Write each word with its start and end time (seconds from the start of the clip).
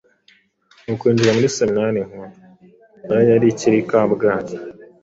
nuko 0.83 1.03
yinjira 1.05 1.35
muri 1.37 1.53
Seminari 1.57 1.99
nkuru, 2.07 2.27
nayo 3.07 3.25
yari 3.31 3.45
ikiri 3.53 3.77
i 3.81 3.87
Kabgayi. 3.89 4.55